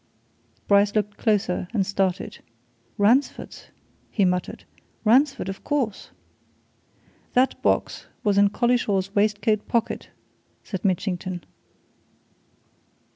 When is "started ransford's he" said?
1.85-4.25